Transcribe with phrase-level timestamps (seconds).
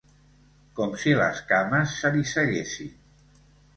[0.79, 2.91] Com si les cames se li seguessin